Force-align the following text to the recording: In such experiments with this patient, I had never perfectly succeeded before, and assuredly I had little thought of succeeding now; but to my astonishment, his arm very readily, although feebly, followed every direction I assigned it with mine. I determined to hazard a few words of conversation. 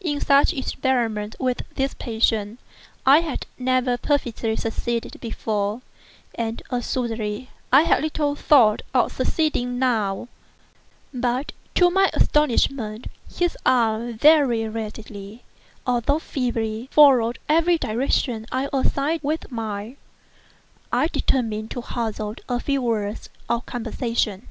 In 0.00 0.18
such 0.18 0.54
experiments 0.54 1.36
with 1.38 1.60
this 1.74 1.92
patient, 1.92 2.58
I 3.04 3.18
had 3.20 3.44
never 3.58 3.98
perfectly 3.98 4.56
succeeded 4.56 5.20
before, 5.20 5.82
and 6.34 6.62
assuredly 6.70 7.50
I 7.70 7.82
had 7.82 8.00
little 8.02 8.34
thought 8.34 8.80
of 8.94 9.12
succeeding 9.12 9.78
now; 9.78 10.28
but 11.12 11.52
to 11.74 11.90
my 11.90 12.08
astonishment, 12.14 13.08
his 13.36 13.58
arm 13.66 14.16
very 14.16 14.66
readily, 14.70 15.42
although 15.86 16.18
feebly, 16.18 16.88
followed 16.90 17.38
every 17.46 17.76
direction 17.76 18.46
I 18.50 18.70
assigned 18.72 19.16
it 19.16 19.22
with 19.24 19.52
mine. 19.52 19.98
I 20.94 21.08
determined 21.08 21.70
to 21.72 21.82
hazard 21.82 22.40
a 22.48 22.58
few 22.58 22.80
words 22.80 23.28
of 23.50 23.66
conversation. 23.66 24.48